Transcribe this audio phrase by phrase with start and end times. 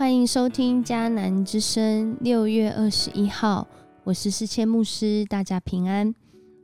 [0.00, 2.16] 欢迎收听迦南之声。
[2.22, 3.68] 六月二十一号，
[4.04, 6.14] 我是世谦牧师，大家平安。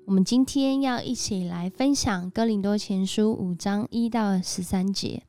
[0.07, 5.23] 我们今天要一起来分享《哥林多前书》五章一到十三节。《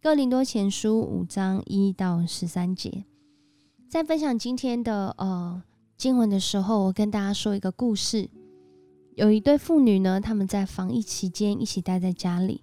[0.00, 3.06] 哥林多前书》五章一到十三节，
[3.88, 5.60] 在分享今天的呃
[5.96, 8.30] 经文的时候，我跟大家说一个故事。
[9.16, 12.62] 有一对父女呢，他们在防疫期间一起待在家里。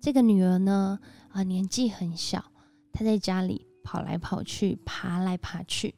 [0.00, 1.00] 这个女儿呢，
[1.30, 2.51] 啊，年纪很小，
[2.92, 5.94] 他在家里跑来跑去，爬来爬去。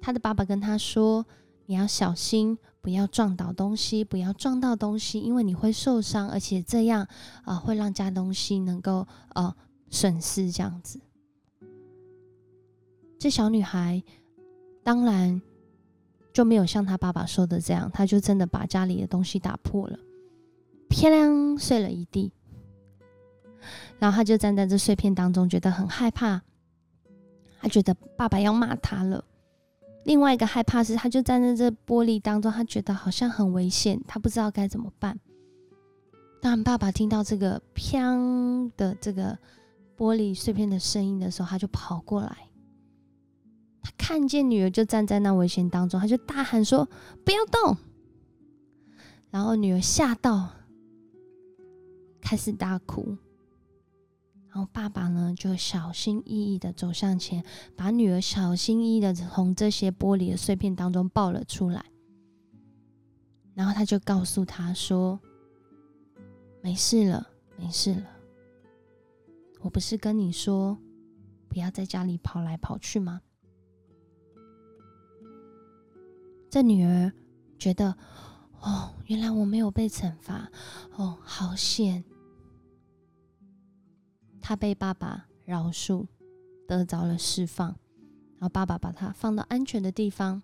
[0.00, 1.26] 他的爸爸跟他说
[1.66, 7.06] ：“你要小心，不要撞倒东西，不要撞到东西，因为你会受伤，而且这样
[7.44, 9.54] 啊，会让家东西能够呃
[9.90, 11.00] 损失。”这样子，
[13.18, 14.02] 这小女孩
[14.82, 15.40] 当然。
[16.32, 19.98] 就没有像他爸爸说的这样，他就真的把家里的东西打破了，
[20.88, 22.32] 漂亮碎了一地。
[23.98, 26.42] 然后他就站在这碎片当中，觉得很害怕。
[27.60, 29.24] 他觉得爸爸要骂他了。
[30.04, 35.18] 另外一个害怕是，他就站在这玻璃当中，他觉得好像很危险，他不知道该怎么办。
[36.40, 39.38] 当爸爸听到这个“砰”的这个
[39.94, 42.48] 玻璃碎片的声音的时候，他就跑过来。
[43.82, 46.88] 他看见女儿就站在那危险当中，他就大喊说
[47.24, 47.76] ：“不要动！”
[49.30, 50.48] 然后女儿吓到，
[52.22, 53.18] 开始大哭。
[54.52, 57.44] 然后爸爸呢，就小心翼翼的走向前，
[57.76, 61.84] 把女儿小心翼翼的从这些玻璃的碎片当中抱了出来。
[63.54, 65.20] 然后他就告诉她说
[66.62, 68.02] ：“没事了，没事了。
[69.60, 70.76] 我不是跟你说
[71.48, 73.20] 不要在家里跑来跑去吗？”
[76.50, 77.12] 这女儿
[77.56, 77.96] 觉得，
[78.60, 80.50] 哦，原来我没有被惩罚，
[80.96, 82.02] 哦，好险！
[84.40, 86.06] 他被爸爸饶恕，
[86.66, 87.68] 得着了释放，
[88.38, 90.42] 然后爸爸把他放到安全的地方。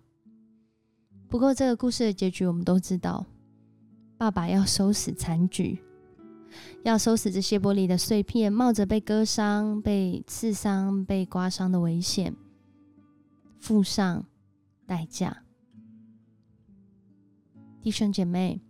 [1.29, 3.25] 不过，这个故事的结局我们都知道，
[4.17, 5.79] 爸爸要收拾残局，
[6.83, 12.33] 要收拾这些玻璃的碎片，冒着被割伤、被刺伤、被刮伤的危险，
[13.59, 14.25] 付上
[14.85, 15.43] 代价。
[17.81, 18.61] 弟兄姐妹，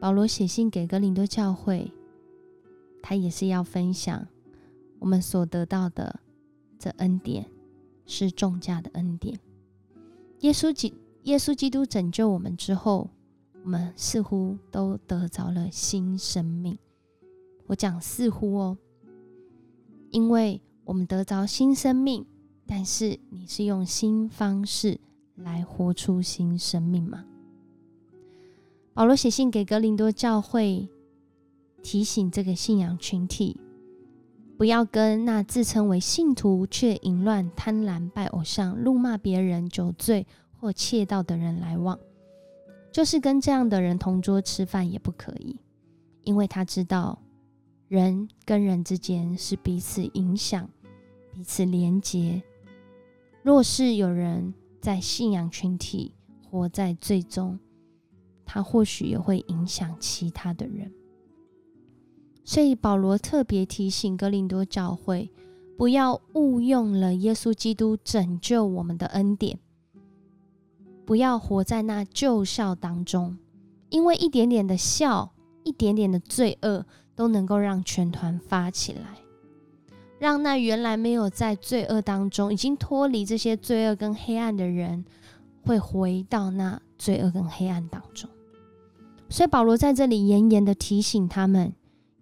[0.00, 1.92] 保罗写信给格林多教会，
[3.02, 4.26] 他也是要分享
[5.04, 6.18] 我们所得到的
[6.78, 7.44] 这恩典
[8.06, 9.38] 是重价的恩典。
[10.40, 10.94] 耶稣基
[11.24, 13.10] 耶稣基督拯救我们之后，
[13.62, 16.78] 我们似乎都得着了新生命。
[17.66, 18.78] 我讲似乎哦，
[20.08, 22.24] 因为我们得着新生命，
[22.66, 24.98] 但是你是用新方式
[25.34, 27.26] 来活出新生命吗？
[28.94, 30.88] 保罗写信给格林多教会，
[31.82, 33.60] 提醒这个信仰群体，
[34.56, 41.98] 不要跟那自称为信徒却淫乱、贪婪、拜偶像、怒骂别人、酒醉或窃盗的人来往。
[42.92, 45.58] 就是跟这样的人同桌吃饭也不可以，
[46.22, 47.20] 因为他知道
[47.88, 50.70] 人跟人之间是彼此影响、
[51.32, 52.40] 彼此连结。
[53.42, 56.14] 若是有人在信仰群体
[56.48, 57.58] 活在最终，
[58.46, 60.92] 他或许也会影响其他的人，
[62.44, 65.30] 所以保罗特别提醒哥林多教会，
[65.76, 69.58] 不要误用了耶稣基督拯救我们的恩典，
[71.06, 73.38] 不要活在那旧笑当中，
[73.88, 75.32] 因为一点点的笑，
[75.62, 76.84] 一点点的罪恶，
[77.16, 79.16] 都能够让全团发起来，
[80.18, 85.04] 让那原来没有在罪恶当中，已经脱离这些罪恶跟黑暗的人，
[85.62, 88.28] 会回到那罪恶跟黑暗当中。
[89.30, 91.72] 所以保罗在这里严严的提醒他们，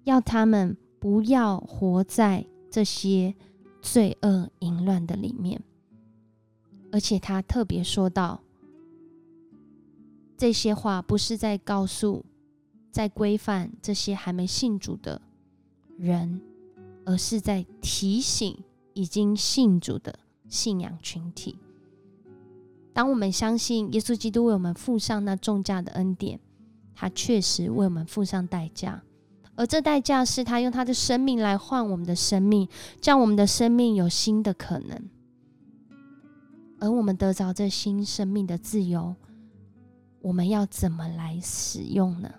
[0.05, 3.35] 要他们不要活在这些
[3.81, 5.63] 罪恶淫乱的里面。
[6.91, 8.43] 而且他特别说到，
[10.37, 12.25] 这些话不是在告诉、
[12.91, 15.21] 在规范这些还没信主的
[15.97, 16.41] 人，
[17.05, 18.63] 而是在提醒
[18.93, 20.19] 已经信主的
[20.49, 21.59] 信仰群体。
[22.93, 26.39] 当我们相信耶稣基督为我们付上那重价的恩典。
[26.95, 29.03] 他确实为我们付上代价，
[29.55, 32.69] 而这代价是他用他的生命来换我们的生命，
[33.03, 35.11] 让我们的生命有新的可能。
[36.81, 39.15] 而我们得着这新生命的自由，
[40.21, 42.33] 我们要怎么来使用呢？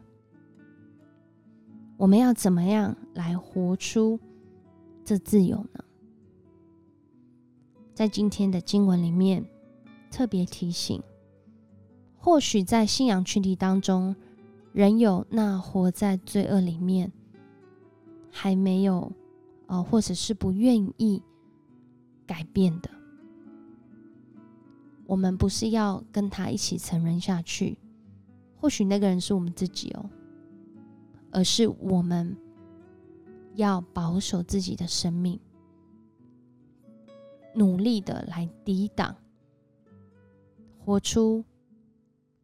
[1.98, 4.19] 我们要怎么样来活出
[5.06, 5.83] 这自由呢？
[7.94, 9.45] 在今天的经文里面
[10.10, 11.01] 特别提醒，
[12.18, 14.15] 或许在信仰群体当中。
[14.73, 17.11] 仍有那活在罪恶里面，
[18.31, 19.11] 还没有
[19.67, 21.21] 呃，或者是不愿意
[22.25, 22.89] 改变的。
[25.05, 27.77] 我们不是要跟他一起沉沦下去，
[28.55, 30.09] 或许那个人是我们自己哦，
[31.31, 32.35] 而是我们
[33.53, 35.39] 要保守自己的生命，
[37.53, 39.15] 努力的来抵挡，
[40.79, 41.45] 活出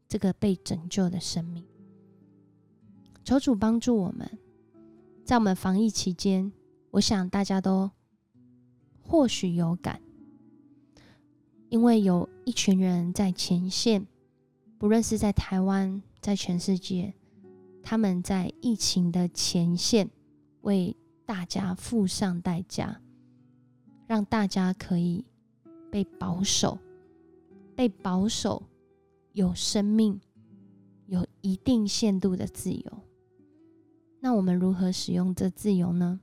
[0.07, 1.65] 这个被拯救的生命。
[3.29, 4.27] 求主帮助我们，
[5.23, 6.51] 在我们防疫期间，
[6.89, 7.91] 我想大家都
[9.03, 10.01] 或许有感。
[11.69, 14.07] 因为有一群人在前线，
[14.79, 17.13] 不论是在台湾，在全世界，
[17.83, 20.09] 他们在疫情的前线
[20.61, 20.97] 为
[21.27, 22.99] 大家付上代价，
[24.07, 25.23] 让大家可以
[25.91, 26.79] 被保守，
[27.75, 28.63] 被保守
[29.33, 30.19] 有生命、
[31.05, 33.03] 有一定限度的自由。
[34.19, 36.19] 那我们如何使用这自由呢？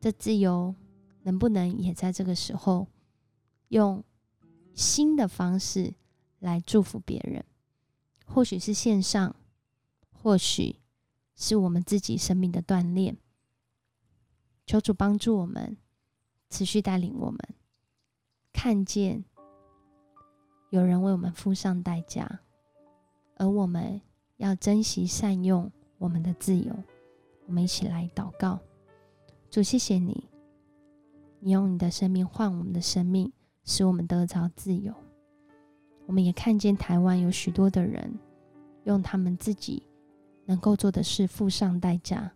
[0.00, 0.74] 这自由
[1.22, 2.88] 能不能也在这个时候
[3.68, 4.02] 用？
[4.74, 5.92] 新的方式
[6.38, 7.44] 来祝福别人，
[8.24, 9.36] 或许是线上，
[10.10, 10.76] 或许
[11.36, 13.18] 是我们自己生命的锻炼。
[14.64, 15.76] 求主帮助我们，
[16.48, 17.38] 持续带领我们，
[18.50, 19.26] 看见
[20.70, 22.40] 有人为我们付上代价，
[23.36, 24.00] 而我们
[24.38, 25.70] 要珍惜善用
[26.02, 26.74] 我们的自由。
[27.46, 28.58] 我们一起来祷告：
[29.48, 30.28] 主，谢谢你，
[31.40, 33.32] 你用你的生命换我们的生命。
[33.64, 34.92] 使我们得着自由。
[36.06, 38.12] 我们也看见台湾有许多的人，
[38.82, 39.84] 用他们自己
[40.46, 42.32] 能够做的事付上代价，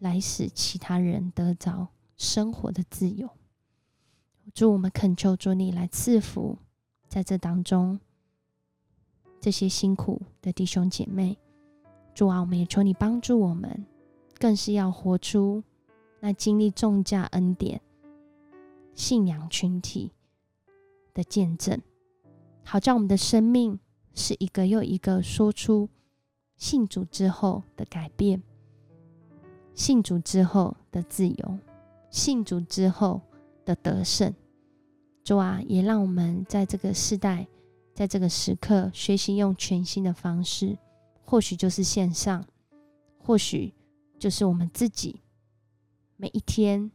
[0.00, 1.86] 来使其他人得着
[2.16, 3.30] 生活的自由。
[4.52, 6.58] 祝我们恳求主你来赐福
[7.08, 8.00] 在这当中
[9.40, 11.38] 这些辛苦的弟兄姐妹。
[12.18, 13.86] 主啊，我们也求你帮助我们，
[14.40, 15.62] 更是要活出
[16.18, 17.80] 那经历重价恩典
[18.92, 20.10] 信仰群体。
[21.14, 21.80] 的见证，
[22.64, 23.78] 好叫我们的生命
[24.14, 25.88] 是一个又一个说出
[26.56, 28.42] 信主之后的改变，
[29.76, 31.58] 信主之后的自由，
[32.10, 33.20] 信主之后
[33.64, 34.34] 的得胜。
[35.22, 37.46] 主啊，也让我们在这个时代，
[37.94, 40.76] 在这个时刻，学习用全新的方式，
[41.30, 42.42] 或许就是线上，
[43.18, 43.74] 或许
[44.18, 45.20] 就是我们自己
[46.16, 46.90] 每一天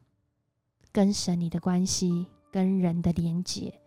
[0.91, 3.79] 跟神你的关系，跟人的连接。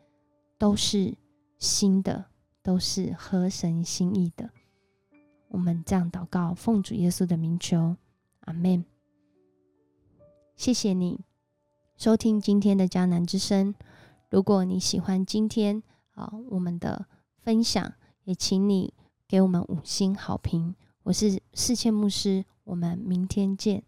[0.56, 1.16] 都是
[1.58, 2.26] 新的，
[2.62, 4.48] 都是合神心意的。
[5.48, 7.96] 我们这样祷告，奉主耶稣的名求，
[8.42, 8.84] 阿门。
[10.54, 11.24] 谢谢你
[11.96, 13.74] 收听今天的迦南之声。
[14.30, 15.82] 如果你喜欢今天
[16.14, 17.06] 啊我们的
[17.42, 18.94] 分享，也请你
[19.28, 20.72] 给我们五星好评。
[21.02, 23.82] 我是世谦牧师，我们明天见。